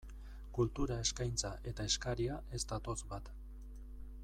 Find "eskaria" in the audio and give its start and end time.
1.91-2.39